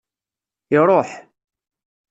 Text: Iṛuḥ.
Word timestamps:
Iṛuḥ. 0.75 1.09